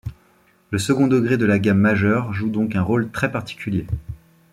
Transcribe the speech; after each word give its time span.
Le 0.71 0.79
second 0.79 1.05
degré 1.05 1.37
de 1.37 1.45
la 1.45 1.59
gamme 1.59 1.77
majeure 1.77 2.33
joue 2.33 2.49
donc 2.49 2.75
un 2.75 2.81
rôle 2.81 3.11
très 3.11 3.31
particulier. 3.31 3.85